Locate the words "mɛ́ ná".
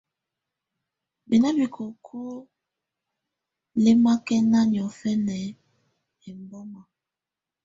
1.27-1.49